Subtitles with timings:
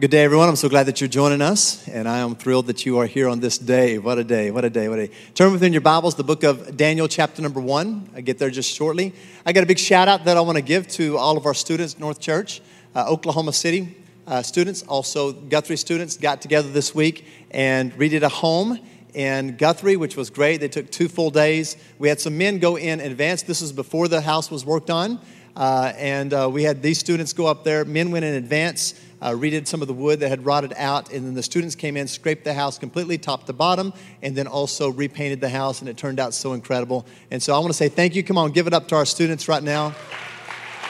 [0.00, 0.48] Good day, everyone.
[0.48, 3.28] I'm so glad that you're joining us, and I am thrilled that you are here
[3.28, 3.98] on this day.
[3.98, 5.14] What a day, what a day, what a day.
[5.34, 8.08] Turn within your Bibles, the book of Daniel, chapter number one.
[8.14, 9.12] I get there just shortly.
[9.44, 11.54] I got a big shout out that I want to give to all of our
[11.54, 12.60] students North Church,
[12.94, 13.96] uh, Oklahoma City
[14.28, 18.78] uh, students, also Guthrie students, got together this week and redid a home
[19.14, 20.60] in Guthrie, which was great.
[20.60, 21.76] They took two full days.
[21.98, 23.42] We had some men go in advance.
[23.42, 25.18] This was before the house was worked on.
[25.56, 27.84] Uh, and uh, we had these students go up there.
[27.84, 31.26] Men went in advance uh, redid some of the wood that had rotted out, and
[31.26, 34.90] then the students came in, scraped the house completely top to bottom, and then also
[34.90, 37.06] repainted the house, and it turned out so incredible.
[37.30, 38.22] And so I want to say thank you.
[38.22, 39.94] Come on, give it up to our students right now.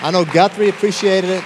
[0.00, 1.44] I know Guthrie appreciated it.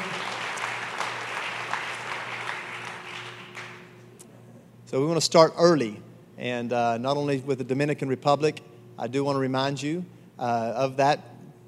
[4.86, 6.02] So we want to start early,
[6.36, 8.60] and uh, not only with the Dominican Republic,
[8.98, 10.04] I do want to remind you
[10.38, 11.20] uh, of that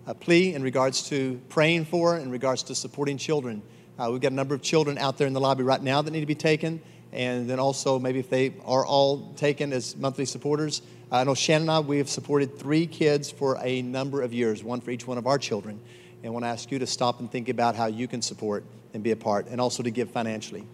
[0.06, 3.62] uh, plea in regards to praying for, in regards to supporting children.
[3.96, 6.10] Uh, we've got a number of children out there in the lobby right now that
[6.10, 6.80] need to be taken.
[7.12, 10.82] And then also, maybe if they are all taken as monthly supporters.
[11.12, 14.32] Uh, I know Shannon and I, we have supported three kids for a number of
[14.32, 15.78] years, one for each one of our children.
[16.22, 18.64] And I want to ask you to stop and think about how you can support
[18.94, 20.66] and be a part, and also to give financially.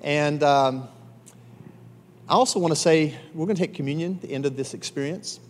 [0.00, 0.88] And um,
[2.28, 4.74] I also want to say we're going to take communion at the end of this
[4.74, 5.40] experience.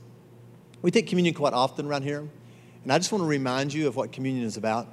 [0.80, 2.26] We take communion quite often around here.
[2.82, 4.88] And I just want to remind you of what communion is about.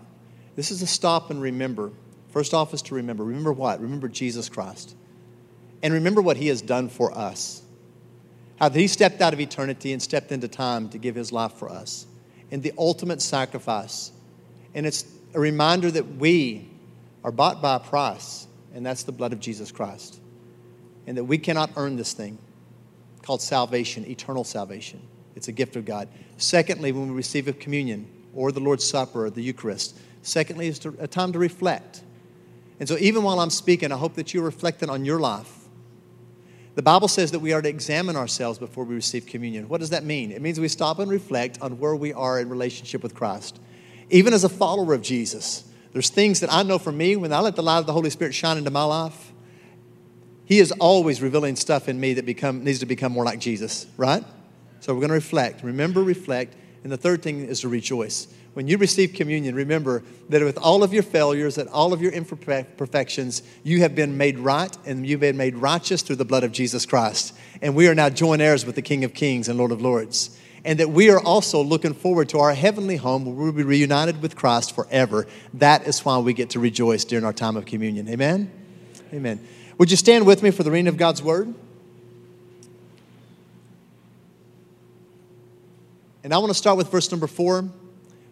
[0.57, 1.91] This is a stop and remember
[2.29, 3.23] First off is to remember.
[3.23, 3.81] Remember what?
[3.81, 4.95] Remember Jesus Christ.
[5.81, 7.61] And remember what he has done for us.
[8.59, 11.53] How that he stepped out of eternity and stepped into time to give his life
[11.53, 12.05] for us.
[12.51, 14.11] And the ultimate sacrifice.
[14.73, 16.69] And it's a reminder that we
[17.23, 20.19] are bought by a price, and that's the blood of Jesus Christ.
[21.05, 22.37] And that we cannot earn this thing
[23.21, 25.01] called salvation, eternal salvation.
[25.35, 26.07] It's a gift of God.
[26.37, 30.83] Secondly, when we receive a communion or the Lord's Supper or the Eucharist, secondly, is
[30.99, 32.01] a time to reflect
[32.79, 35.51] and so, even while I'm speaking, I hope that you're reflecting on your life.
[36.75, 39.67] The Bible says that we are to examine ourselves before we receive communion.
[39.67, 40.31] What does that mean?
[40.31, 43.59] It means we stop and reflect on where we are in relationship with Christ.
[44.11, 47.39] Even as a follower of Jesus, there's things that I know for me when I
[47.39, 49.31] let the light of the Holy Spirit shine into my life.
[50.45, 53.87] He is always revealing stuff in me that become, needs to become more like Jesus,
[53.97, 54.23] right?
[54.79, 55.63] So we're going to reflect.
[55.63, 56.55] Remember, reflect.
[56.83, 58.27] And the third thing is to rejoice
[58.57, 62.11] when you receive communion, remember that with all of your failures and all of your
[62.11, 66.53] imperfections, you have been made right and you've been made righteous through the blood of
[66.53, 67.35] Jesus Christ.
[67.61, 70.35] And we are now joint heirs with the King of Kings and Lord of Lords.
[70.65, 74.23] And that we are also looking forward to our heavenly home where we'll be reunited
[74.23, 75.27] with Christ forever.
[75.53, 78.09] That is why we get to rejoice during our time of communion.
[78.09, 78.51] Amen?
[79.13, 79.39] Amen.
[79.77, 81.53] Would you stand with me for the reading of God's word?
[86.23, 87.69] And I want to start with verse number four.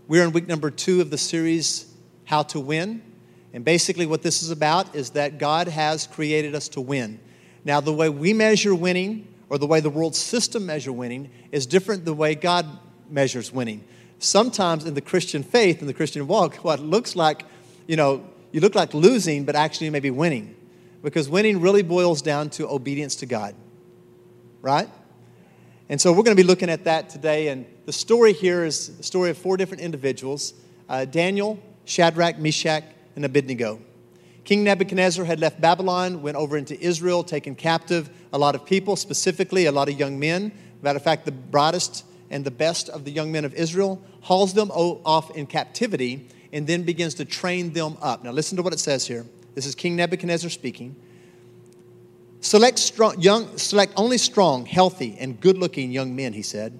[0.07, 1.91] We're in week number two of the series,
[2.25, 3.01] How to Win.
[3.53, 7.19] And basically, what this is about is that God has created us to win.
[7.63, 11.65] Now, the way we measure winning, or the way the world system measure winning, is
[11.65, 12.67] different than the way God
[13.09, 13.83] measures winning.
[14.19, 17.41] Sometimes in the Christian faith, in the Christian walk, what looks like,
[17.87, 20.55] you know, you look like losing, but actually you may be winning.
[21.01, 23.55] Because winning really boils down to obedience to God.
[24.61, 24.89] Right?
[25.87, 27.49] And so we're going to be looking at that today.
[27.49, 30.53] And the story here is the story of four different individuals
[30.87, 32.83] uh, Daniel, Shadrach, Meshach,
[33.15, 33.79] and Abednego.
[34.43, 38.95] King Nebuchadnezzar had left Babylon, went over into Israel, taken captive a lot of people,
[38.95, 40.51] specifically a lot of young men.
[40.83, 44.53] Matter of fact, the brightest and the best of the young men of Israel, hauls
[44.53, 48.23] them off in captivity, and then begins to train them up.
[48.23, 49.25] Now, listen to what it says here.
[49.53, 50.95] This is King Nebuchadnezzar speaking.
[52.41, 56.79] Select, strong, young, select only strong, healthy, and good looking young men, he said.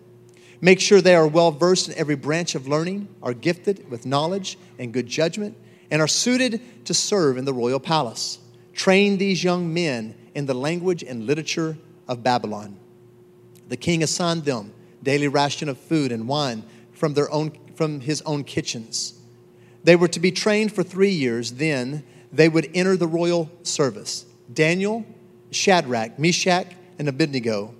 [0.61, 4.57] Make sure they are well versed in every branch of learning, are gifted with knowledge
[4.79, 5.57] and good judgment,
[5.91, 8.39] and are suited to serve in the royal palace.
[8.73, 11.77] Train these young men in the language and literature
[12.07, 12.77] of Babylon.
[13.69, 18.21] The king assigned them daily ration of food and wine from, their own, from his
[18.23, 19.13] own kitchens.
[19.83, 24.25] They were to be trained for three years, then they would enter the royal service.
[24.51, 25.05] Daniel,
[25.55, 26.67] Shadrach, Meshach,
[26.99, 27.73] and Abednego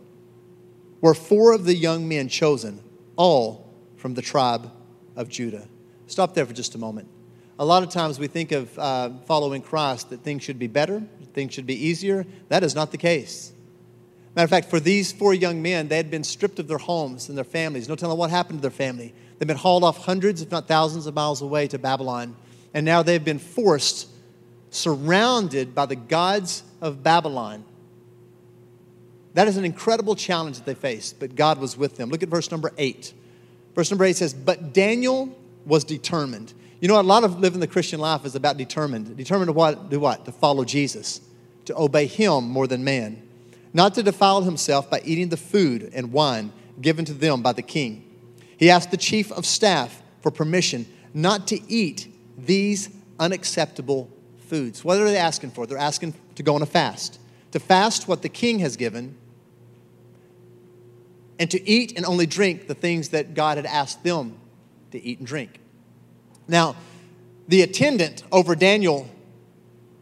[1.01, 2.81] were four of the young men chosen,
[3.15, 4.71] all from the tribe
[5.15, 5.67] of Judah.
[6.07, 7.07] Stop there for just a moment.
[7.59, 11.03] A lot of times we think of uh, following Christ that things should be better,
[11.33, 12.25] things should be easier.
[12.49, 13.53] That is not the case.
[14.35, 17.29] Matter of fact, for these four young men, they had been stripped of their homes
[17.29, 17.87] and their families.
[17.87, 19.13] No telling what happened to their family.
[19.37, 22.35] They've been hauled off hundreds, if not thousands, of miles away to Babylon.
[22.73, 24.09] And now they've been forced,
[24.71, 27.65] surrounded by the gods of Babylon.
[29.33, 32.09] That is an incredible challenge that they faced, but God was with them.
[32.09, 33.13] Look at verse number eight.
[33.73, 36.53] Verse number eight says, But Daniel was determined.
[36.79, 39.17] You know, a lot of living the Christian life is about determined.
[39.17, 39.89] Determined to what?
[39.89, 40.25] Do what?
[40.25, 41.21] To follow Jesus.
[41.65, 43.21] to obey him more than man,
[43.73, 47.63] not to defile himself by eating the food and wine given to them by the
[47.63, 48.03] king.
[48.57, 52.89] He asked the chief of staff for permission not to eat these
[53.19, 54.09] unacceptable
[54.45, 54.83] foods.
[54.83, 55.67] What are they asking for?
[55.67, 57.19] They're asking to go on a fast,
[57.51, 59.17] to fast what the king has given,
[61.39, 64.37] and to eat and only drink the things that God had asked them
[64.91, 65.59] to eat and drink.
[66.47, 66.75] Now,
[67.47, 69.09] the attendant over Daniel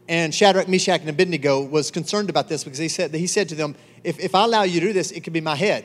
[0.08, 3.54] and Shadrach, Meshach, and Abednego was concerned about this because he said, he said to
[3.54, 5.84] them, if, if I allow you to do this, it could be my head.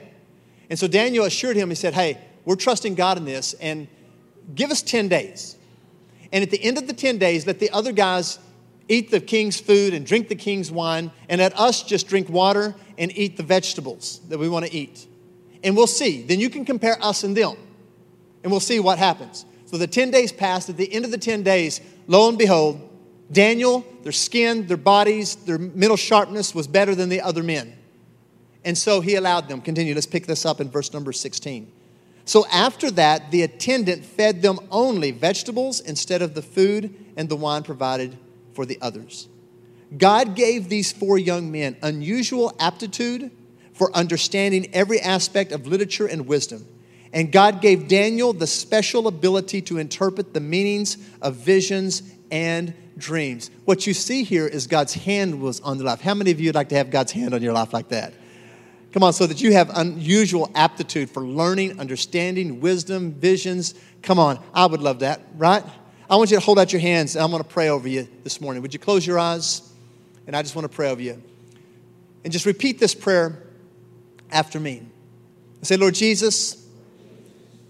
[0.69, 3.87] And so Daniel assured him, he said, Hey, we're trusting God in this, and
[4.53, 5.57] give us 10 days.
[6.31, 8.39] And at the end of the 10 days, let the other guys
[8.89, 12.75] eat the king's food and drink the king's wine, and let us just drink water
[12.97, 15.07] and eat the vegetables that we want to eat.
[15.63, 16.23] And we'll see.
[16.23, 17.55] Then you can compare us and them,
[18.43, 19.45] and we'll see what happens.
[19.65, 20.69] So the 10 days passed.
[20.69, 22.89] At the end of the 10 days, lo and behold,
[23.31, 27.77] Daniel, their skin, their bodies, their mental sharpness was better than the other men.
[28.65, 29.61] And so he allowed them.
[29.61, 29.93] Continue.
[29.93, 31.71] Let's pick this up in verse number 16.
[32.25, 37.35] So after that, the attendant fed them only vegetables instead of the food and the
[37.35, 38.17] wine provided
[38.59, 39.29] for the others.
[39.97, 43.31] God gave these four young men unusual aptitude
[43.71, 46.67] for understanding every aspect of literature and wisdom.
[47.13, 53.49] And God gave Daniel the special ability to interpret the meanings of visions and dreams.
[53.63, 56.01] What you see here is God's hand was on their life.
[56.01, 58.13] How many of you would like to have God's hand on your life like that?
[58.91, 63.73] Come on, so that you have unusual aptitude for learning, understanding, wisdom, visions.
[64.01, 65.63] Come on, I would love that, right?
[66.09, 68.07] I want you to hold out your hands and I'm going to pray over you
[68.23, 68.63] this morning.
[68.63, 69.61] Would you close your eyes?
[70.25, 71.21] And I just want to pray over you.
[72.23, 73.43] And just repeat this prayer
[74.31, 74.87] after me.
[75.61, 76.65] Say, Lord Jesus,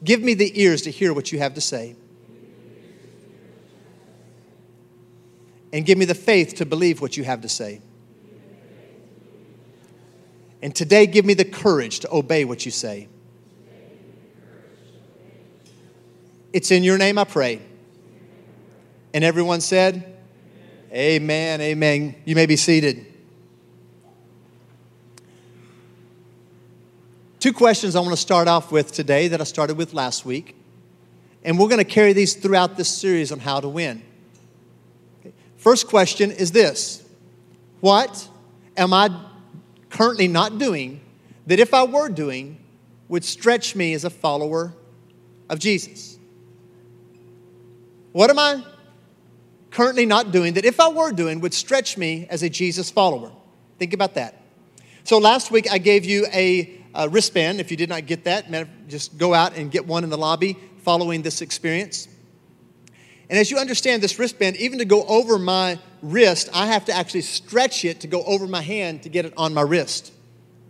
[0.04, 1.96] give me the ears to hear what you have to say.
[5.74, 7.82] And give me the faith to believe what you have to say.
[10.62, 13.08] And today, give me the courage to obey what you say.
[16.52, 17.62] It's in your name I pray.
[19.14, 20.18] And everyone said,
[20.92, 22.16] Amen, amen.
[22.26, 23.06] You may be seated.
[27.40, 30.56] Two questions I want to start off with today that I started with last week.
[31.44, 34.04] And we're going to carry these throughout this series on how to win.
[35.58, 37.08] First question is this
[37.82, 38.28] What
[38.76, 39.10] am I
[39.90, 41.02] currently not doing
[41.48, 42.58] that if I were doing
[43.08, 44.74] would stretch me as a follower
[45.50, 46.18] of Jesus?
[48.12, 48.64] What am I
[49.72, 53.32] currently not doing that if I were doing would stretch me as a Jesus follower?
[53.78, 54.42] Think about that.
[55.04, 57.60] So last week I gave you a, a wristband.
[57.60, 58.48] If you did not get that,
[58.88, 62.08] just go out and get one in the lobby following this experience.
[63.30, 66.94] And as you understand this wristband, even to go over my wrist, I have to
[66.94, 70.12] actually stretch it to go over my hand to get it on my wrist,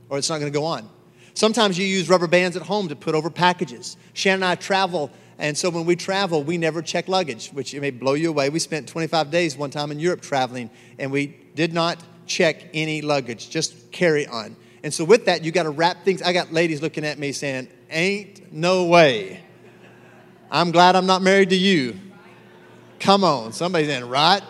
[0.09, 0.89] or it's not going to go on.
[1.35, 3.95] Sometimes you use rubber bands at home to put over packages.
[4.11, 5.09] Shannon and I travel,
[5.39, 8.49] and so when we travel, we never check luggage, which it may blow you away.
[8.49, 10.69] We spent 25 days one time in Europe traveling,
[10.99, 14.57] and we did not check any luggage, just carry on.
[14.83, 16.21] And so with that, you got to wrap things.
[16.21, 19.41] I got ladies looking at me saying, Ain't no way.
[20.51, 21.97] I'm glad I'm not married to you.
[22.99, 24.41] Come on, somebody's in, right?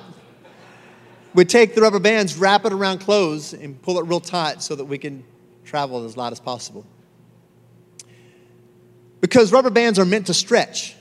[1.36, 4.76] We take the rubber bands, wrap it around clothes, and pull it real tight so
[4.76, 5.24] that we can
[5.64, 6.86] travel as light as possible.
[9.22, 10.96] Because rubber bands are meant to stretch.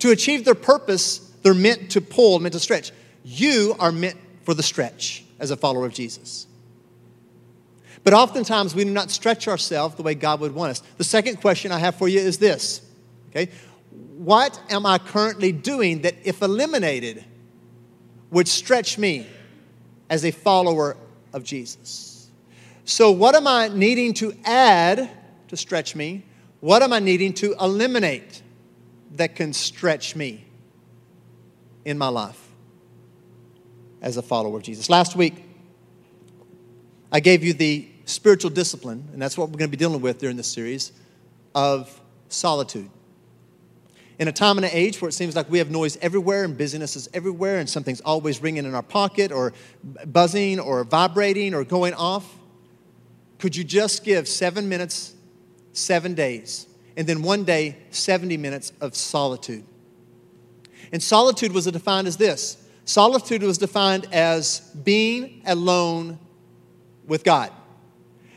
[0.00, 2.92] To achieve their purpose, they're meant to pull, meant to stretch.
[3.22, 6.46] You are meant for the stretch as a follower of Jesus.
[8.02, 10.82] But oftentimes we do not stretch ourselves the way God would want us.
[10.96, 12.80] The second question I have for you is this
[13.28, 13.50] okay?
[14.20, 17.24] what am I currently doing that, if eliminated,
[18.30, 19.26] would stretch me
[20.10, 20.98] as a follower
[21.32, 22.28] of Jesus?
[22.84, 25.08] So, what am I needing to add
[25.48, 26.24] to stretch me?
[26.60, 28.42] What am I needing to eliminate
[29.12, 30.44] that can stretch me
[31.84, 32.40] in my life
[34.02, 34.88] as a follower of Jesus?
[34.88, 35.44] Last week,
[37.10, 40.18] I gave you the spiritual discipline, and that's what we're going to be dealing with
[40.18, 40.92] during this series
[41.54, 42.90] of solitude
[44.20, 46.56] in a time and an age where it seems like we have noise everywhere and
[46.56, 49.54] busyness is everywhere and something's always ringing in our pocket or
[50.04, 52.36] buzzing or vibrating or going off,
[53.38, 55.14] could you just give seven minutes,
[55.72, 59.64] seven days, and then one day, 70 minutes of solitude?
[60.92, 66.18] And solitude was defined as this solitude was defined as being alone
[67.06, 67.52] with God.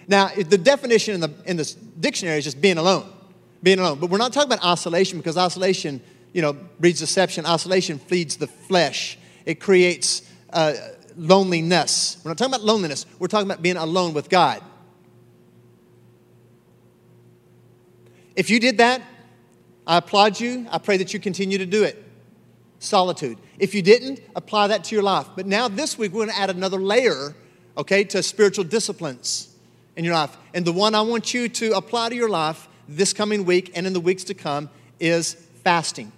[0.07, 3.11] Now, the definition in the, in the dictionary is just being alone
[3.63, 3.97] being alone.
[3.97, 6.01] But we're not talking about isolation because isolation,
[6.33, 7.45] you know, breeds deception.
[7.45, 9.17] Isolation feeds the flesh.
[9.45, 10.73] It creates uh,
[11.15, 12.17] loneliness.
[12.23, 14.61] We're not talking about loneliness, we're talking about being alone with God.
[18.35, 19.01] If you did that,
[19.85, 20.65] I applaud you.
[20.71, 22.01] I pray that you continue to do it.
[22.79, 23.37] Solitude.
[23.59, 25.27] If you didn't, apply that to your life.
[25.35, 27.35] But now this week, we're going to add another layer,
[27.77, 29.55] okay, to spiritual disciplines
[29.95, 30.35] in your life.
[30.53, 33.87] And the one I want you to apply to your life this coming week and
[33.87, 36.11] in the weeks to come is fasting.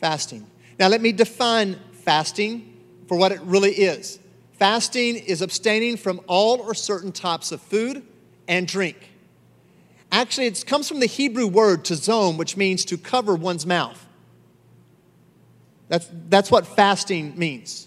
[0.00, 0.46] Fasting.
[0.78, 2.74] Now, let me define fasting
[3.06, 4.18] for what it really is.
[4.58, 8.02] Fasting is abstaining from all or certain types of food
[8.48, 8.96] and drink.
[10.16, 14.02] Actually, it comes from the Hebrew word tzom, which means to cover one's mouth.
[15.88, 17.86] That's, that's what fasting means.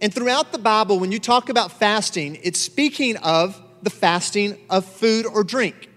[0.00, 4.84] And throughout the Bible, when you talk about fasting, it's speaking of the fasting of
[4.84, 5.88] food or drink.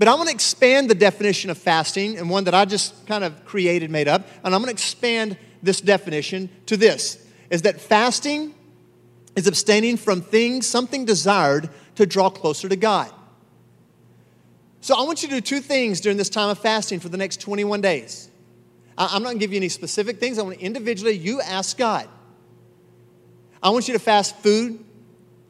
[0.00, 3.22] But I want to expand the definition of fasting, and one that I just kind
[3.22, 7.80] of created, made up, and I'm going to expand this definition to this is that
[7.80, 8.52] fasting
[9.36, 13.12] is abstaining from things, something desired to draw closer to God.
[14.84, 17.16] So I want you to do two things during this time of fasting for the
[17.16, 18.28] next 21 days.
[18.98, 20.38] I'm not going to give you any specific things.
[20.38, 22.06] I want to individually, you ask God.
[23.62, 24.84] I want you to fast food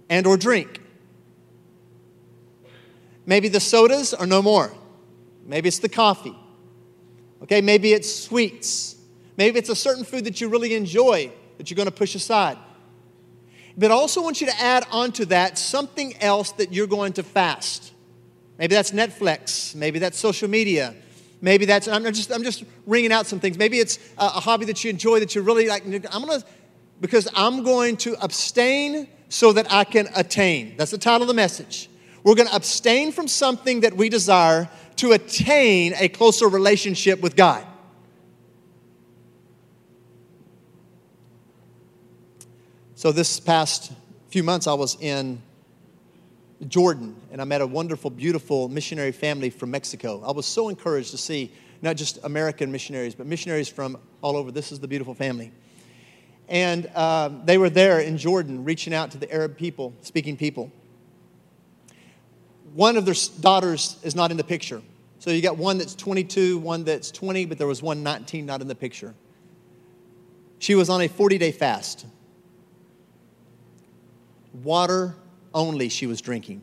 [0.08, 0.80] and or drink.
[3.26, 4.72] Maybe the sodas are no more.
[5.44, 6.38] Maybe it's the coffee.
[7.42, 8.94] Okay, maybe it's sweets.
[9.36, 12.56] Maybe it's a certain food that you really enjoy that you're going to push aside.
[13.76, 17.24] But I also want you to add onto that something else that you're going to
[17.24, 17.93] fast.
[18.58, 19.74] Maybe that's Netflix.
[19.74, 20.94] Maybe that's social media.
[21.40, 23.58] Maybe that's, I'm just, I'm just ringing out some things.
[23.58, 25.84] Maybe it's a, a hobby that you enjoy that you really like.
[25.84, 26.46] I'm going to,
[27.00, 30.76] because I'm going to abstain so that I can attain.
[30.76, 31.90] That's the title of the message.
[32.22, 37.36] We're going to abstain from something that we desire to attain a closer relationship with
[37.36, 37.66] God.
[42.94, 43.92] So, this past
[44.30, 45.42] few months, I was in
[46.68, 50.22] Jordan, and I met a wonderful, beautiful missionary family from Mexico.
[50.26, 54.50] I was so encouraged to see not just American missionaries, but missionaries from all over.
[54.50, 55.52] This is the beautiful family.
[56.48, 60.70] And uh, they were there in Jordan reaching out to the Arab people, speaking people.
[62.74, 64.82] One of their daughters is not in the picture.
[65.18, 68.60] So you got one that's 22, one that's 20, but there was one 19 not
[68.60, 69.14] in the picture.
[70.58, 72.06] She was on a 40 day fast.
[74.62, 75.14] Water
[75.54, 76.60] only she was drinking.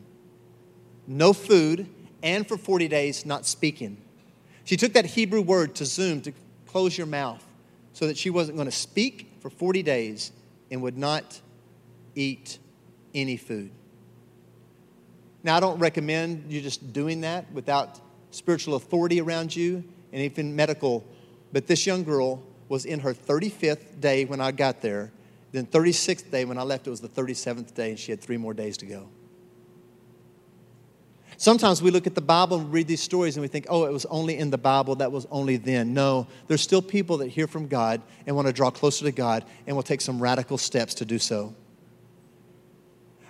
[1.06, 1.88] No food,
[2.22, 3.96] and for 40 days, not speaking.
[4.64, 6.32] She took that Hebrew word tzom, to
[6.66, 7.44] close your mouth,
[7.92, 10.32] so that she wasn't going to speak for 40 days
[10.70, 11.40] and would not
[12.14, 12.58] eat
[13.14, 13.70] any food.
[15.42, 19.82] Now, I don't recommend you just doing that without spiritual authority around you
[20.12, 21.04] and even medical,
[21.52, 25.10] but this young girl was in her 35th day when I got there
[25.52, 28.38] then 36th day, when I left, it was the 37th day, and she had three
[28.38, 29.08] more days to go.
[31.36, 33.92] Sometimes we look at the Bible and read these stories and we think, oh, it
[33.92, 35.92] was only in the Bible, that was only then.
[35.92, 39.44] No, there's still people that hear from God and want to draw closer to God
[39.66, 41.52] and will take some radical steps to do so.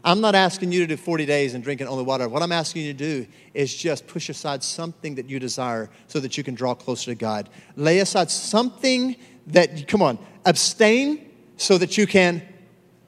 [0.04, 2.28] I'm not asking you to do 40 days and drinking only water.
[2.28, 6.20] What I'm asking you to do is just push aside something that you desire so
[6.20, 7.48] that you can draw closer to God.
[7.76, 11.31] Lay aside something that, come on, abstain
[11.62, 12.42] so that you can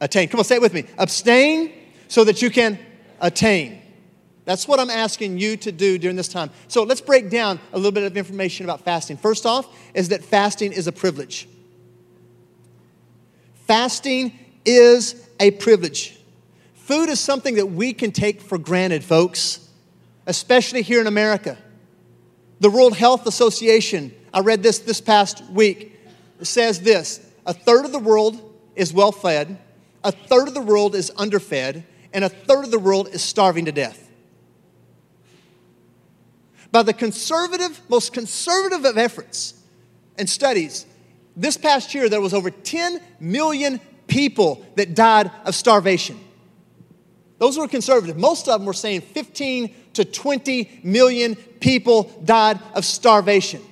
[0.01, 0.29] attain.
[0.29, 0.85] Come on, say it with me.
[0.99, 1.73] Abstain
[2.09, 2.79] so that you can
[3.21, 3.81] attain.
[4.45, 6.51] That's what I'm asking you to do during this time.
[6.69, 9.17] So let's break down a little bit of information about fasting.
[9.17, 11.49] First off, is that fasting is a privilege.
[13.67, 16.19] Fasting is a privilege.
[16.75, 19.67] Food is something that we can take for granted, folks,
[20.27, 21.57] especially here in America.
[22.61, 25.99] The World Health Association, I read this this past week,
[26.43, 28.44] says this a third of the world
[28.77, 29.59] is well fed,
[30.03, 33.65] a third of the world is underfed, and a third of the world is starving
[33.65, 34.11] to death.
[36.71, 39.55] By the conservative, most conservative of efforts
[40.19, 40.87] and studies,
[41.37, 46.19] this past year there was over 10 million people that died of starvation.
[47.39, 48.17] Those were conservative.
[48.17, 53.63] Most of them were saying 15 to 20 million people died of starvation.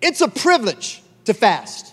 [0.00, 1.89] It's a privilege to fast.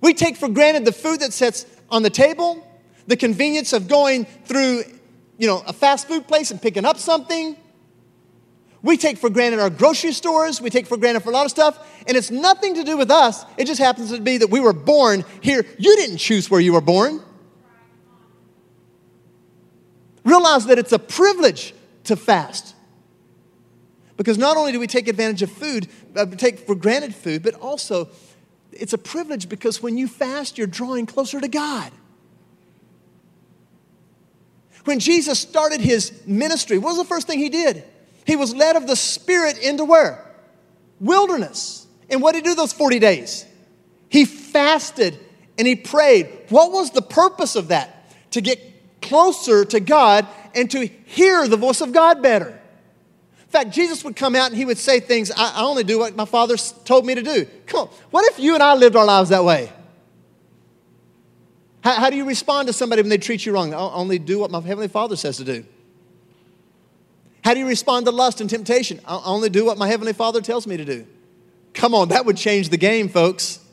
[0.00, 2.66] We take for granted the food that sits on the table,
[3.06, 4.84] the convenience of going through,
[5.38, 7.56] you know, a fast food place and picking up something.
[8.82, 10.60] We take for granted our grocery stores.
[10.60, 11.84] We take for granted for a lot of stuff.
[12.06, 13.44] And it's nothing to do with us.
[13.56, 15.64] It just happens to be that we were born here.
[15.78, 17.20] You didn't choose where you were born.
[20.24, 21.74] Realize that it's a privilege
[22.04, 22.74] to fast.
[24.16, 27.54] Because not only do we take advantage of food, uh, take for granted food, but
[27.54, 28.08] also
[28.72, 31.92] it's a privilege because when you fast, you're drawing closer to God.
[34.84, 37.84] When Jesus started his ministry, what was the first thing he did?
[38.24, 40.24] He was led of the Spirit into where?
[41.00, 41.86] Wilderness.
[42.10, 43.44] And what did he do those 40 days?
[44.08, 45.18] He fasted
[45.58, 46.46] and he prayed.
[46.48, 48.12] What was the purpose of that?
[48.32, 48.60] To get
[49.02, 52.58] closer to God and to hear the voice of God better.
[53.48, 55.98] In fact, Jesus would come out and he would say things, I, I only do
[55.98, 57.46] what my father told me to do.
[57.66, 59.72] Come on, what if you and I lived our lives that way?
[61.80, 63.72] How, how do you respond to somebody when they treat you wrong?
[63.72, 65.64] I only do what my Heavenly Father says to do.
[67.42, 69.00] How do you respond to lust and temptation?
[69.06, 71.06] I only do what my Heavenly Father tells me to do.
[71.72, 73.64] Come on, that would change the game, folks.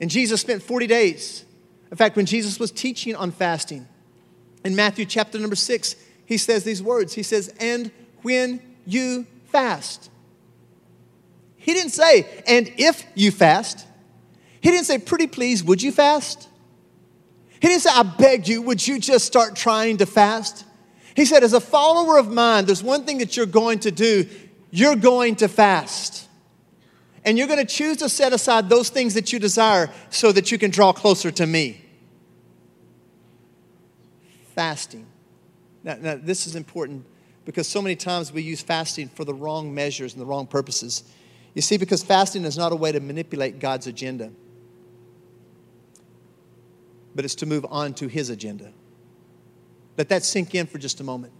[0.00, 1.44] And Jesus spent 40 days.
[1.90, 3.88] In fact, when Jesus was teaching on fasting,
[4.64, 5.96] in Matthew chapter number 6,
[6.26, 7.14] he says these words.
[7.14, 7.90] He says, And
[8.22, 10.10] when you fast.
[11.56, 13.86] He didn't say, And if you fast.
[14.60, 16.48] He didn't say, Pretty please, would you fast?
[17.60, 20.64] He didn't say, I beg you, would you just start trying to fast?
[21.14, 24.26] He said, As a follower of mine, there's one thing that you're going to do
[24.70, 26.28] you're going to fast.
[27.24, 30.52] And you're going to choose to set aside those things that you desire so that
[30.52, 31.80] you can draw closer to me.
[34.54, 35.06] Fasting.
[35.86, 37.06] Now, now, this is important
[37.44, 41.04] because so many times we use fasting for the wrong measures and the wrong purposes.
[41.54, 44.32] You see, because fasting is not a way to manipulate God's agenda,
[47.14, 48.72] but it's to move on to His agenda.
[49.96, 51.32] Let that sink in for just a moment.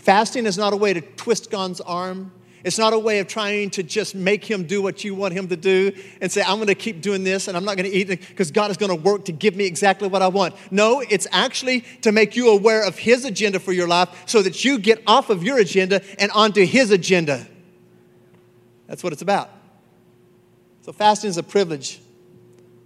[0.00, 2.32] Fasting is not a way to twist God's arm
[2.66, 5.46] it's not a way of trying to just make him do what you want him
[5.46, 7.96] to do and say, I'm going to keep doing this and I'm not going to
[7.96, 10.52] eat it because God is going to work to give me exactly what I want.
[10.72, 14.64] No, it's actually to make you aware of his agenda for your life so that
[14.64, 17.46] you get off of your agenda and onto his agenda.
[18.88, 19.48] That's what it's about.
[20.82, 22.00] So, fasting is a privilege,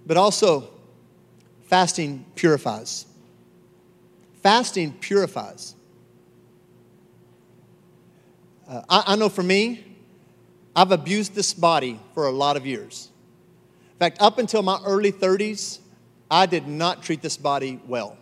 [0.05, 0.69] but also
[1.63, 3.07] fasting purifies.
[4.43, 5.75] Fasting purifies.
[8.71, 9.85] Uh, I, I know for me,
[10.77, 13.11] I've abused this body for a lot of years.
[13.95, 15.81] In fact, up until my early 30s,
[16.31, 18.17] I did not treat this body well.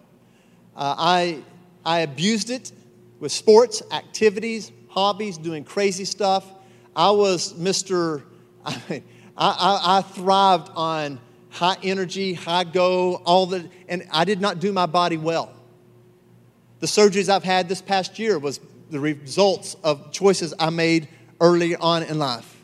[0.74, 1.42] Uh, I,
[1.84, 2.72] I abused it
[3.20, 6.46] with sports, activities, hobbies, doing crazy stuff.
[6.96, 8.22] I was Mr.
[8.64, 9.04] I, mean,
[9.36, 14.60] I, I, I thrived on high energy, high go, all the, and I did not
[14.60, 15.52] do my body well.
[16.80, 21.08] The surgeries I've had this past year was the results of choices I made
[21.40, 22.54] early on in life.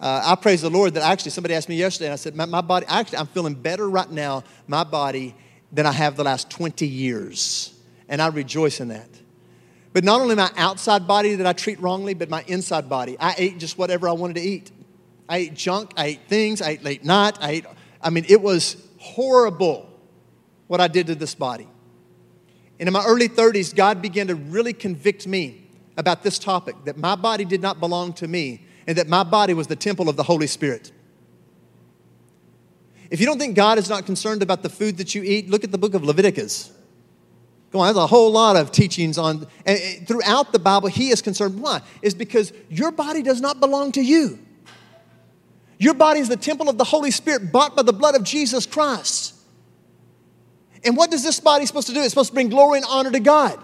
[0.00, 2.44] Uh, I praise the Lord that actually somebody asked me yesterday, and I said, my,
[2.44, 5.34] my, body, actually, I'm feeling better right now, my body,
[5.72, 7.72] than I have the last 20 years.
[8.08, 9.08] And I rejoice in that.
[9.92, 13.16] But not only my outside body that I treat wrongly, but my inside body.
[13.18, 14.72] I ate just whatever I wanted to eat.
[15.28, 17.66] I ate junk, I ate things, I ate late night, I ate,
[18.02, 19.88] I mean, it was horrible
[20.66, 21.68] what I did to this body.
[22.78, 26.96] And in my early 30s, God began to really convict me about this topic that
[26.96, 30.16] my body did not belong to me and that my body was the temple of
[30.16, 30.92] the Holy Spirit.
[33.10, 35.62] If you don't think God is not concerned about the food that you eat, look
[35.62, 36.72] at the book of Leviticus.
[37.70, 41.20] Go on, there's a whole lot of teachings on, and throughout the Bible, He is
[41.20, 41.60] concerned.
[41.60, 41.80] Why?
[42.02, 44.38] Is because your body does not belong to you.
[45.78, 48.64] Your body is the temple of the Holy Spirit bought by the blood of Jesus
[48.64, 49.34] Christ.
[50.84, 52.00] And what does this body supposed to do?
[52.00, 53.58] It's supposed to bring glory and honor to God.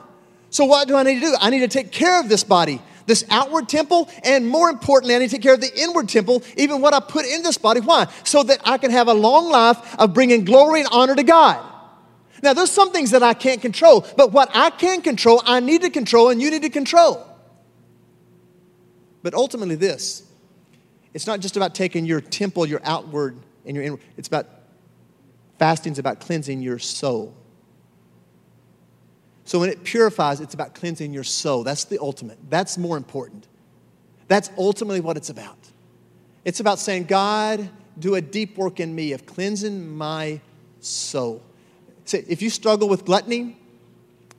[0.50, 1.34] So what do I need to do?
[1.40, 5.18] I need to take care of this body, this outward temple, and more importantly, I
[5.18, 7.80] need to take care of the inward temple, even what I put in this body.
[7.80, 8.06] Why?
[8.24, 11.64] So that I can have a long life of bringing glory and honor to God.
[12.42, 15.82] Now, there's some things that I can't control, but what I can control, I need
[15.82, 17.26] to control, and you need to control.
[19.22, 20.22] But ultimately, this
[21.12, 24.46] it's not just about taking your temple, your outward, and your inward, it's about
[25.60, 27.34] Fasting is about cleansing your soul.
[29.44, 31.64] So when it purifies, it's about cleansing your soul.
[31.64, 32.38] That's the ultimate.
[32.48, 33.46] That's more important.
[34.26, 35.58] That's ultimately what it's about.
[36.46, 37.68] It's about saying, God,
[37.98, 40.40] do a deep work in me of cleansing my
[40.80, 41.42] soul.
[42.06, 43.58] See, if you struggle with gluttony,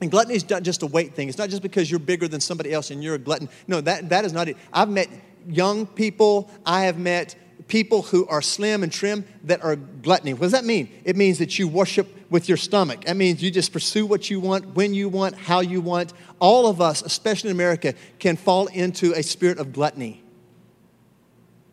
[0.00, 1.28] and gluttony is not just a weight thing.
[1.28, 3.48] It's not just because you're bigger than somebody else and you're a glutton.
[3.68, 4.56] No, that, that is not it.
[4.72, 5.08] I've met
[5.46, 7.36] young people, I have met
[7.72, 10.34] people who are slim and trim that are gluttony.
[10.34, 10.90] What does that mean?
[11.04, 13.06] It means that you worship with your stomach.
[13.06, 16.12] That means you just pursue what you want, when you want, how you want.
[16.38, 20.22] All of us, especially in America, can fall into a spirit of gluttony.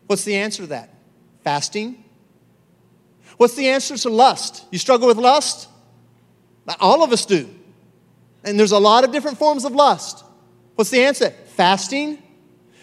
[0.08, 0.94] What's the answer to that?
[1.44, 2.02] Fasting.
[3.36, 4.64] What's the answer to lust?
[4.72, 5.68] You struggle with lust?
[6.80, 7.50] All of us do.
[8.46, 10.24] And there's a lot of different forms of lust.
[10.76, 11.32] What's the answer?
[11.58, 12.24] Fasting.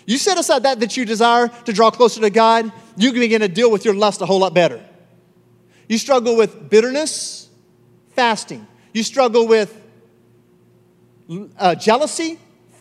[0.04, 3.40] You set aside that that you desire to draw closer to God you can begin
[3.40, 4.84] to deal with your lust a whole lot better.
[5.88, 7.48] You struggle with bitterness,
[8.14, 8.66] fasting.
[8.92, 9.80] You struggle with
[11.58, 12.38] uh, jealousy,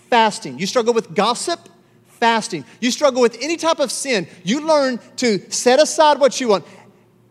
[0.10, 0.60] fasting.
[0.60, 1.60] You struggle with gossip,
[2.08, 2.65] fasting.
[2.80, 6.65] You struggle with any type of sin, you learn to set aside what you want.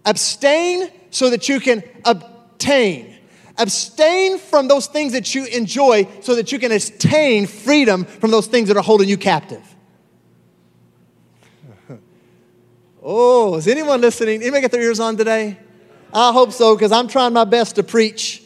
[0.05, 3.17] Abstain so that you can obtain.
[3.57, 8.47] Abstain from those things that you enjoy so that you can attain freedom from those
[8.47, 9.74] things that are holding you captive.
[13.07, 14.41] Oh, is anyone listening?
[14.41, 15.59] Anybody get their ears on today?
[16.13, 18.43] I hope so, because I'm trying my best to preach.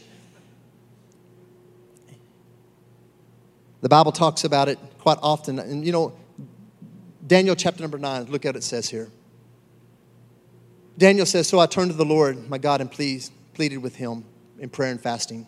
[3.80, 5.60] The Bible talks about it quite often.
[5.60, 6.12] And you know,
[7.24, 9.08] Daniel chapter number nine, look at what it says here.
[10.96, 14.24] Daniel says, So I turned to the Lord, my God, and pleaded with him
[14.58, 15.46] in prayer and fasting.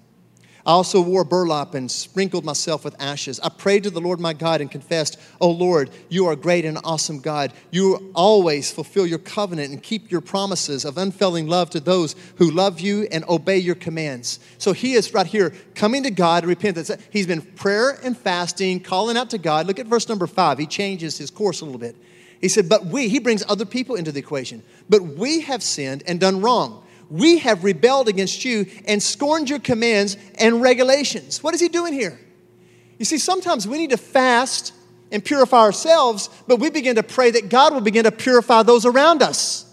[0.66, 3.40] I also wore burlap and sprinkled myself with ashes.
[3.40, 6.78] I prayed to the Lord my God and confessed, Oh Lord, you are great and
[6.84, 7.54] awesome God.
[7.70, 12.50] You always fulfill your covenant and keep your promises of unfailing love to those who
[12.50, 14.38] love you and obey your commands.
[14.58, 16.90] So he is right here coming to God, repentance.
[17.10, 19.66] He's been prayer and fasting, calling out to God.
[19.66, 20.58] Look at verse number five.
[20.58, 21.96] He changes his course a little bit.
[22.40, 26.02] He said, But we, he brings other people into the equation, but we have sinned
[26.06, 31.42] and done wrong we have rebelled against you and scorned your commands and regulations.
[31.42, 32.18] What is he doing here?
[32.98, 34.72] You see, sometimes we need to fast
[35.10, 38.86] and purify ourselves, but we begin to pray that God will begin to purify those
[38.86, 39.66] around us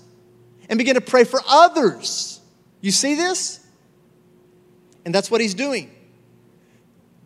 [0.67, 2.41] and begin to pray for others.
[2.81, 3.65] You see this?
[5.05, 5.91] And that's what he's doing.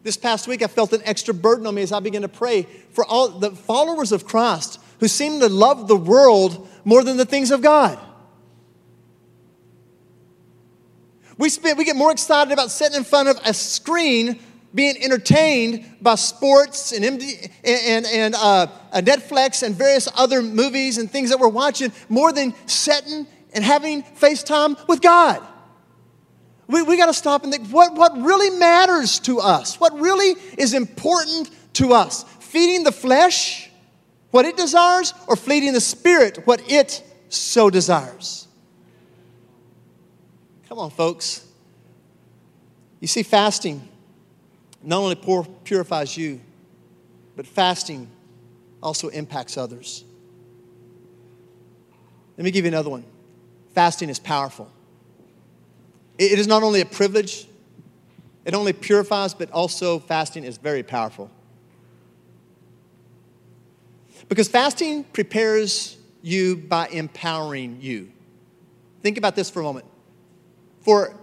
[0.03, 2.63] This past week, I felt an extra burden on me as I began to pray
[2.91, 7.25] for all the followers of Christ who seem to love the world more than the
[7.25, 7.97] things of God.
[11.37, 14.39] We, spend, we get more excited about sitting in front of a screen
[14.73, 21.11] being entertained by sports and, MD, and, and uh, Netflix and various other movies and
[21.11, 25.45] things that we're watching more than sitting and having FaceTime with God.
[26.67, 29.79] We, we got to stop and think what, what really matters to us?
[29.79, 32.23] What really is important to us?
[32.39, 33.69] Feeding the flesh
[34.31, 38.40] what it desires or feeding the spirit what it so desires?
[40.71, 41.45] Come on, folks.
[43.01, 43.85] You see, fasting
[44.81, 45.17] not only
[45.65, 46.39] purifies you,
[47.35, 48.09] but fasting
[48.81, 50.05] also impacts others.
[52.37, 53.03] Let me give you another one.
[53.75, 54.71] Fasting is powerful.
[56.17, 57.47] It is not only a privilege,
[58.45, 61.29] it only purifies, but also fasting is very powerful.
[64.29, 68.09] Because fasting prepares you by empowering you.
[69.03, 69.85] Think about this for a moment.
[70.81, 71.15] For,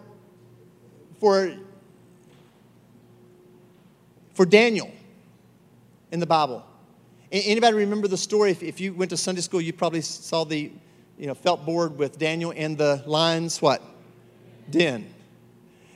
[1.21, 1.53] for,
[4.35, 4.91] for Daniel
[6.11, 6.65] in the Bible.
[7.31, 8.53] Anybody remember the story?
[8.53, 10.73] If, if you went to Sunday school, you probably saw the
[11.19, 13.83] you know, felt board with Daniel and the lions, what?
[14.71, 15.13] Den.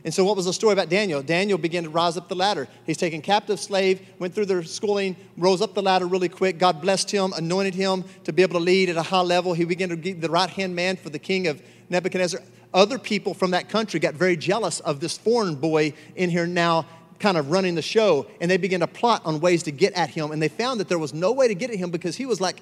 [0.05, 1.23] And so, what was the story about Daniel?
[1.23, 2.67] Daniel began to rise up the ladder.
[2.85, 6.59] He's taken captive slave, went through their schooling, rose up the ladder really quick.
[6.59, 9.55] God blessed him, anointed him to be able to lead at a high level.
[9.55, 12.41] He began to be the right hand man for the king of Nebuchadnezzar
[12.75, 16.87] other people from that country got very jealous of this foreign boy in here now
[17.19, 20.11] kind of running the show and they began to plot on ways to get at
[20.11, 22.27] him and they found that there was no way to get at him because he
[22.27, 22.61] was like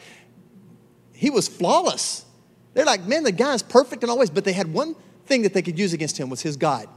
[1.13, 2.25] he was flawless.
[2.75, 4.95] They're like man the guy's perfect in all ways but they had one
[5.27, 6.89] thing that they could use against him was his god.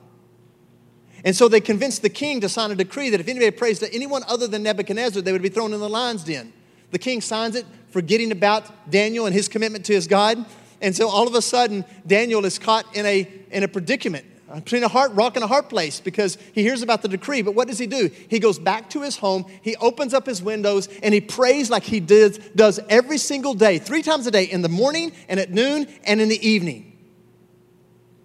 [1.25, 3.93] And so they convinced the king to sign a decree that if anybody prays to
[3.93, 6.51] anyone other than nebuchadnezzar they would be thrown in the lion's den.
[6.91, 10.45] The king signs it forgetting about daniel and his commitment to his god
[10.83, 14.59] and so all of a sudden, Daniel is caught in a, in a predicament uh,
[14.59, 17.41] between a heart rock and a hard place because he hears about the decree.
[17.41, 18.11] But what does he do?
[18.27, 21.83] He goes back to his home, he opens up his windows, and he prays like
[21.83, 25.51] he does, does every single day, three times a day, in the morning and at
[25.51, 26.89] noon and in the evening.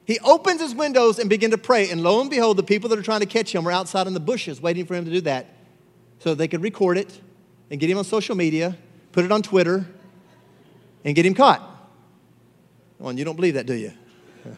[0.04, 2.98] He opens his windows and begin to pray, and lo and behold, the people that
[2.98, 5.20] are trying to catch him are outside in the bushes waiting for him to do
[5.20, 5.46] that
[6.18, 7.20] so they could record it
[7.70, 8.76] and get him on social media,
[9.12, 9.86] put it on Twitter,
[11.04, 11.77] and get him caught.
[12.98, 13.92] Well, you don't believe that, do you?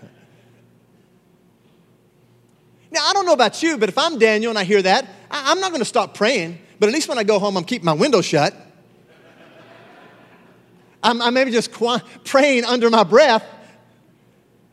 [2.91, 5.53] now, I don't know about you, but if I'm Daniel and I hear that, I,
[5.53, 7.85] am not going to stop praying, but at least when I go home, I'm keeping
[7.85, 8.55] my window shut.
[11.03, 11.71] I'm, I'm maybe just
[12.25, 13.45] praying under my breath,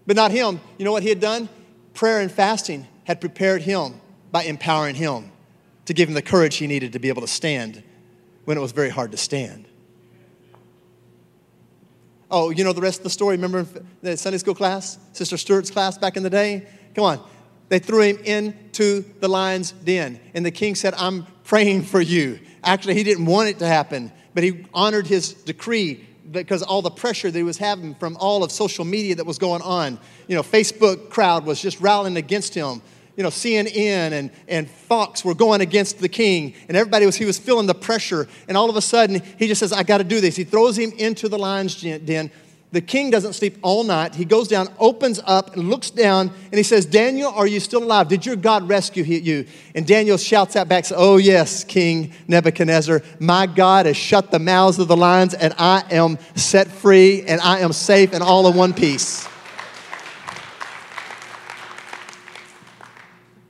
[0.06, 0.62] but not him.
[0.78, 1.50] You know what he had done?
[1.94, 4.00] Prayer and fasting had prepared him
[4.32, 5.32] by empowering him
[5.86, 7.84] to give him the courage he needed to be able to stand
[8.46, 9.67] when it was very hard to stand.
[12.30, 13.38] Oh, you know the rest of the story?
[13.38, 13.66] Remember
[14.02, 14.98] the Sunday school class?
[15.14, 16.68] Sister Stewart's class back in the day?
[16.94, 17.30] Come on.
[17.70, 20.20] They threw him into the lion's den.
[20.34, 22.40] And the king said, I'm praying for you.
[22.64, 26.92] Actually, he didn't want it to happen, but he honored his decree because all the
[26.92, 30.00] pressure that he was having from all of social media that was going on.
[30.28, 32.82] You know, Facebook crowd was just rallying against him.
[33.18, 37.26] You know, CNN and, and Fox were going against the king, and everybody was, he
[37.26, 38.28] was feeling the pressure.
[38.48, 40.36] And all of a sudden, he just says, I got to do this.
[40.36, 42.32] He throws him into the lion's den.
[42.72, 44.14] The king doesn't sleep all night.
[44.14, 47.84] He goes down, opens up, and looks down, and he says, Daniel, are you still
[47.84, 48.08] alive?
[48.08, 49.48] Did your God rescue you?
[49.74, 54.78] And Daniel shouts out back, Oh, yes, King Nebuchadnezzar, my God has shut the mouths
[54.78, 58.56] of the lions, and I am set free, and I am safe, and all in
[58.56, 59.28] one piece.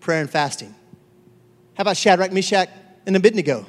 [0.08, 0.74] Prayer and fasting.
[1.74, 2.70] How about Shadrach, Meshach,
[3.06, 3.66] and Abednego?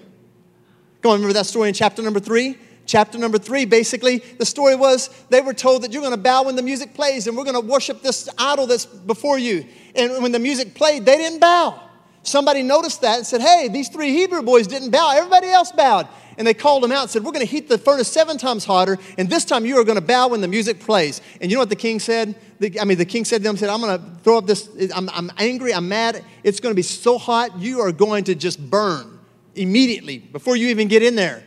[1.01, 2.57] Go on, remember that story in chapter number three?
[2.87, 6.45] chapter number three, basically, the story was they were told that you're going to bow
[6.45, 9.67] when the music plays and we're going to worship this idol that's before you.
[9.97, 11.83] And when the music played, they didn't bow.
[12.23, 15.15] Somebody noticed that and said, Hey, these three Hebrew boys didn't bow.
[15.17, 16.07] Everybody else bowed.
[16.39, 18.65] And they called them out and said, We're going to heat the furnace seven times
[18.65, 21.21] hotter, and this time you are going to bow when the music plays.
[21.41, 22.37] And you know what the king said?
[22.59, 24.69] The, I mean, the king said to them, said, I'm going to throw up this,
[24.95, 26.25] I'm, I'm angry, I'm mad.
[26.43, 29.19] It's going to be so hot, you are going to just burn
[29.55, 31.43] immediately before you even get in there.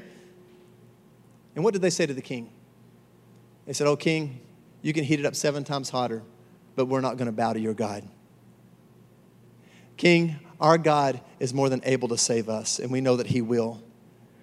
[1.56, 2.50] And what did they say to the king?
[3.66, 4.40] They said, Oh, king,
[4.82, 6.24] you can heat it up seven times hotter,
[6.76, 8.08] but we're not going to bow to your God.
[9.98, 13.42] King, our God is more than able to save us, and we know that he
[13.42, 13.84] will.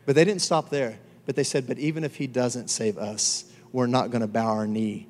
[0.04, 0.98] But they didn't stop there.
[1.26, 4.46] But they said, But even if he doesn't save us, we're not going to bow
[4.46, 5.06] our knee.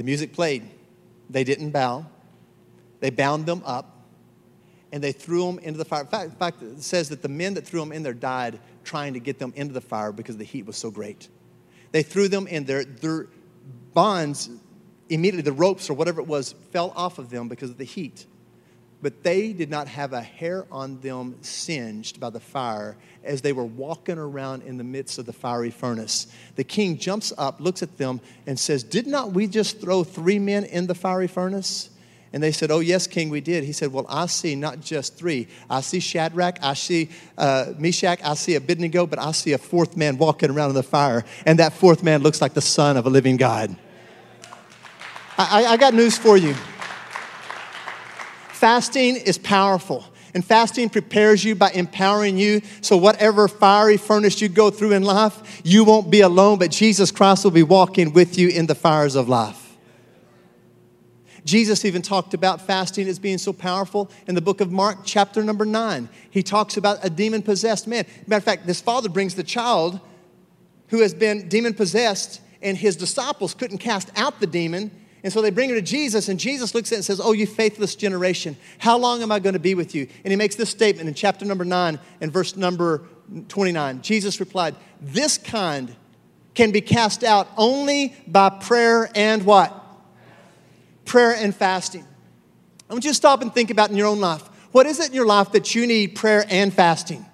[0.00, 0.62] The music played.
[1.28, 2.06] They didn't bow.
[3.00, 4.06] They bound them up
[4.92, 6.00] and they threw them into the fire.
[6.00, 8.60] In fact, in fact, it says that the men that threw them in there died
[8.82, 11.28] trying to get them into the fire because the heat was so great.
[11.92, 12.82] They threw them in there.
[12.82, 13.26] Their
[13.92, 14.48] bonds,
[15.10, 18.24] immediately, the ropes or whatever it was, fell off of them because of the heat.
[19.02, 23.52] But they did not have a hair on them singed by the fire as they
[23.52, 26.26] were walking around in the midst of the fiery furnace.
[26.56, 30.38] The king jumps up, looks at them, and says, Did not we just throw three
[30.38, 31.90] men in the fiery furnace?
[32.32, 33.64] And they said, Oh, yes, King, we did.
[33.64, 35.48] He said, Well, I see not just three.
[35.68, 39.96] I see Shadrach, I see uh, Meshach, I see Abednego, but I see a fourth
[39.96, 41.24] man walking around in the fire.
[41.46, 43.74] And that fourth man looks like the son of a living God.
[45.38, 46.54] I, I got news for you.
[48.60, 50.04] Fasting is powerful.
[50.34, 52.60] And fasting prepares you by empowering you.
[52.82, 57.10] So, whatever fiery furnace you go through in life, you won't be alone, but Jesus
[57.10, 59.78] Christ will be walking with you in the fires of life.
[61.46, 65.42] Jesus even talked about fasting as being so powerful in the book of Mark, chapter
[65.42, 66.10] number nine.
[66.30, 68.04] He talks about a demon possessed man.
[68.26, 70.00] Matter of fact, this father brings the child
[70.88, 74.90] who has been demon possessed, and his disciples couldn't cast out the demon.
[75.22, 77.32] And so they bring her to Jesus, and Jesus looks at it and says, Oh,
[77.32, 80.08] you faithless generation, how long am I going to be with you?
[80.24, 83.02] And he makes this statement in chapter number 9 and verse number
[83.48, 84.02] 29.
[84.02, 85.94] Jesus replied, This kind
[86.54, 89.80] can be cast out only by prayer and what?
[91.10, 92.06] prayer and fasting.
[92.88, 94.42] I want you to stop and think about in your own life.
[94.70, 97.26] What is it in your life that you need prayer and fasting?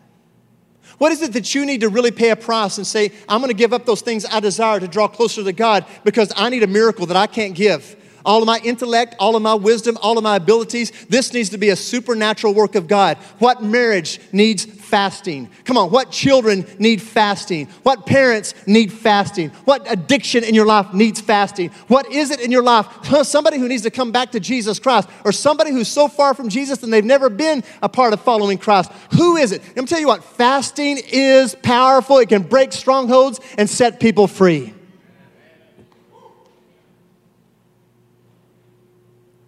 [0.98, 3.50] What is it that you need to really pay a price and say, I'm going
[3.50, 6.62] to give up those things I desire to draw closer to God because I need
[6.62, 7.96] a miracle that I can't give?
[8.26, 10.92] All of my intellect, all of my wisdom, all of my abilities.
[11.08, 13.16] This needs to be a supernatural work of God.
[13.38, 15.48] What marriage needs fasting?
[15.64, 17.66] Come on, what children need fasting?
[17.82, 19.50] What parents need fasting?
[19.64, 21.70] What addiction in your life needs fasting?
[21.88, 22.86] What is it in your life?
[23.24, 26.48] Somebody who needs to come back to Jesus Christ, or somebody who's so far from
[26.48, 28.90] Jesus and they've never been a part of following Christ.
[29.16, 29.62] Who is it?
[29.68, 32.18] Let me tell you what, fasting is powerful.
[32.18, 34.72] It can break strongholds and set people free.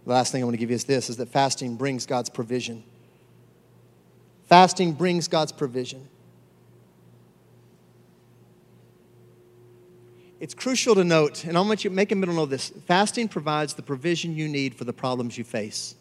[0.08, 2.30] The last thing I want to give you is this is that fasting brings God's
[2.30, 2.82] provision.
[4.46, 6.08] Fasting brings God's provision.
[10.40, 13.28] It's crucial to note, and I want you to make a middle note this fasting
[13.28, 15.94] provides the provision you need for the problems you face.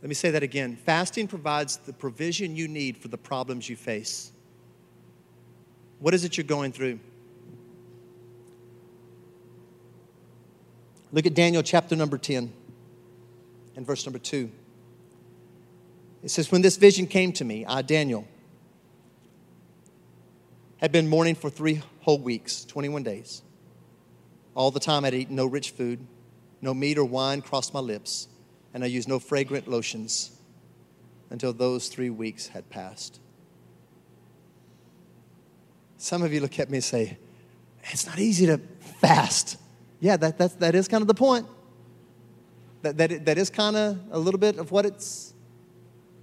[0.00, 0.76] Let me say that again.
[0.76, 4.32] Fasting provides the provision you need for the problems you face.
[5.98, 7.00] What is it you're going through?
[11.12, 12.52] Look at Daniel chapter number 10
[13.76, 14.50] and verse number 2.
[16.22, 18.26] It says, When this vision came to me, I, Daniel,
[20.78, 23.42] had been mourning for three whole weeks, 21 days.
[24.54, 26.04] All the time I'd eaten no rich food,
[26.60, 28.28] no meat or wine crossed my lips,
[28.74, 30.32] and I used no fragrant lotions
[31.30, 33.20] until those three weeks had passed.
[35.96, 37.18] Some of you look at me and say,
[37.84, 38.58] It's not easy to
[39.00, 39.56] fast.
[40.00, 41.46] Yeah, that, that's, that is kind of the point.
[42.82, 45.34] That, that, that is kind of a little bit of what it's,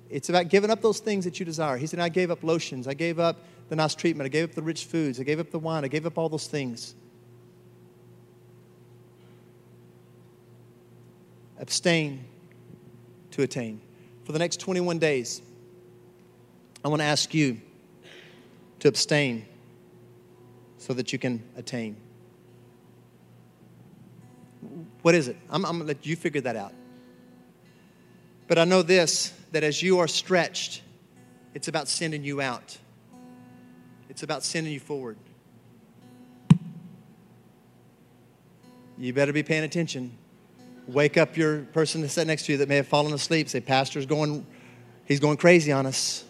[0.10, 1.78] it's about giving up those things that you desire.
[1.78, 2.88] He said, I gave up lotions.
[2.88, 3.38] I gave up
[3.70, 4.26] the nice treatment.
[4.26, 5.20] I gave up the rich foods.
[5.20, 5.84] I gave up the wine.
[5.84, 6.96] I gave up all those things.
[11.60, 12.24] Abstain
[13.32, 13.82] to attain.
[14.24, 15.42] For the next 21 days,
[16.84, 17.60] I want to ask you
[18.80, 19.46] to abstain
[20.78, 21.98] so that you can attain.
[25.06, 25.38] What is it?
[25.52, 26.74] I'm, I'm going to let you figure that out.
[28.48, 30.82] But I know this that as you are stretched,
[31.54, 32.76] it's about sending you out,
[34.10, 35.16] it's about sending you forward.
[38.98, 40.12] You better be paying attention.
[40.88, 43.48] Wake up your person that sat next to you that may have fallen asleep.
[43.48, 44.44] Say, Pastor's going,
[45.06, 46.24] he's going crazy on us.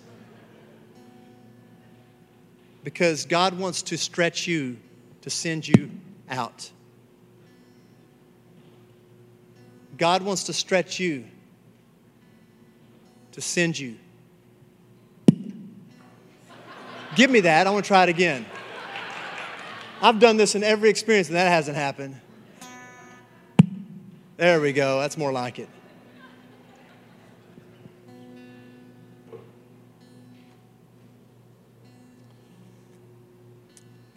[2.84, 4.76] Because God wants to stretch you
[5.22, 5.92] to send you
[6.30, 6.72] out.
[9.98, 11.26] God wants to stretch you
[13.32, 13.98] to send you.
[17.16, 17.68] Give me that.
[17.68, 18.46] I want to try it again.
[20.02, 22.20] I've done this in every experience, and that hasn't happened.
[24.38, 25.00] There we go.
[25.00, 25.70] That's more like it.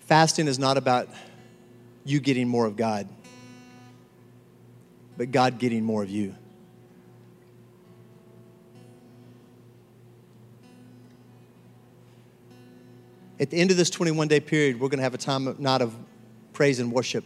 [0.01, 1.09] Fasting is not about
[2.05, 3.09] you getting more of God,
[5.19, 6.35] but God getting more of you.
[13.41, 15.61] At the end of this 21 day period, we're going to have a time of,
[15.61, 15.95] night of
[16.53, 17.25] praise and worship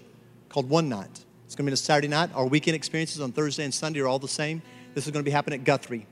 [0.48, 1.24] called One Night.
[1.44, 2.30] It's going to be a Saturday night.
[2.34, 4.62] Our weekend experiences on Thursday and Sunday are all the same.
[4.94, 6.06] This is going to be happening at Guthrie.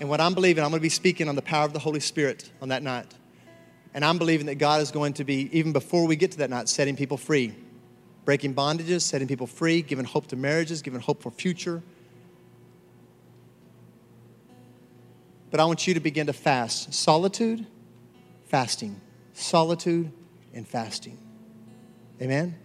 [0.00, 2.00] And what I'm believing, I'm going to be speaking on the power of the Holy
[2.00, 3.06] Spirit on that night.
[3.92, 6.50] And I'm believing that God is going to be, even before we get to that
[6.50, 7.54] night, setting people free,
[8.24, 11.82] breaking bondages, setting people free, giving hope to marriages, giving hope for future.
[15.50, 16.92] But I want you to begin to fast.
[16.92, 17.66] Solitude,
[18.46, 19.00] fasting.
[19.34, 20.10] Solitude
[20.52, 21.18] and fasting.
[22.20, 22.56] Amen?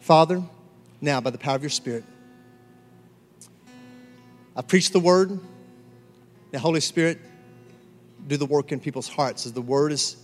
[0.00, 0.42] Father,
[1.00, 2.04] now, by the power of your Spirit.
[4.54, 5.40] I preach the word.
[6.52, 7.18] Now, Holy Spirit,
[8.26, 10.16] do the work in people's hearts as the word is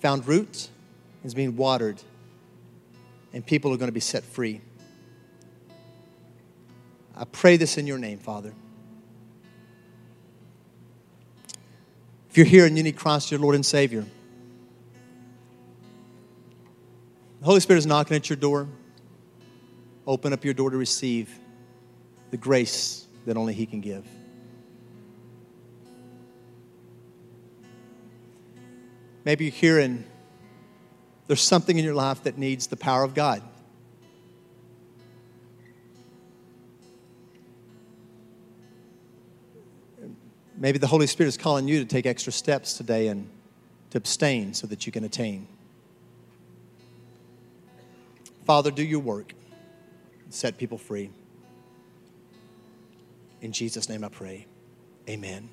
[0.00, 0.70] found roots,
[1.22, 2.00] and is being watered,
[3.34, 4.62] and people are going to be set free.
[7.14, 8.54] I pray this in your name, Father.
[12.30, 14.06] If you're here and you need Christ, your Lord and Savior,
[17.40, 18.66] the Holy Spirit is knocking at your door
[20.06, 21.38] open up your door to receive
[22.30, 24.06] the grace that only He can give.
[29.24, 30.04] Maybe you're here and
[31.26, 33.42] there's something in your life that needs the power of God.
[40.56, 43.28] Maybe the Holy Spirit is calling you to take extra steps today and
[43.90, 45.46] to abstain so that you can attain.
[48.44, 49.34] Father, do your work
[50.30, 51.10] set people free.
[53.40, 54.46] In Jesus' name I pray.
[55.08, 55.48] Amen.